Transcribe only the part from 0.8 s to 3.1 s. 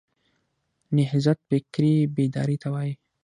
نهضت فکري بیداري ته وایي.